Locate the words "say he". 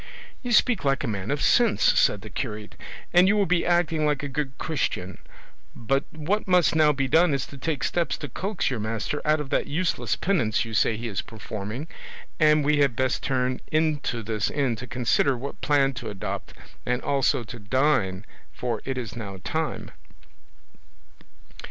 10.73-11.07